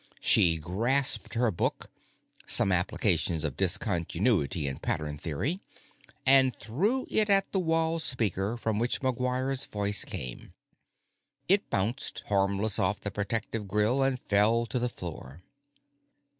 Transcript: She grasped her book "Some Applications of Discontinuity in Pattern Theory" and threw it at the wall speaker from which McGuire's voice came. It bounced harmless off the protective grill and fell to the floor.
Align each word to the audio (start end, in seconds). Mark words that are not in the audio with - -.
She 0.19 0.57
grasped 0.57 1.35
her 1.35 1.51
book 1.51 1.91
"Some 2.47 2.71
Applications 2.71 3.43
of 3.43 3.55
Discontinuity 3.55 4.67
in 4.67 4.79
Pattern 4.79 5.19
Theory" 5.19 5.59
and 6.25 6.55
threw 6.55 7.05
it 7.11 7.29
at 7.29 7.51
the 7.51 7.59
wall 7.59 7.99
speaker 7.99 8.57
from 8.57 8.79
which 8.79 9.01
McGuire's 9.01 9.65
voice 9.65 10.03
came. 10.03 10.55
It 11.47 11.69
bounced 11.69 12.23
harmless 12.29 12.79
off 12.79 12.99
the 13.01 13.11
protective 13.11 13.67
grill 13.67 14.01
and 14.01 14.19
fell 14.19 14.65
to 14.65 14.79
the 14.79 14.89
floor. 14.89 15.43